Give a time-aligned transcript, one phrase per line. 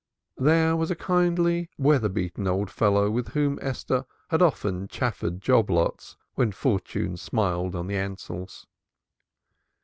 [0.39, 5.69] There was a kindly, weather beaten old fellow with whom Esther had often chaffered job
[5.69, 8.65] lots when fortune smiled on the Ansells.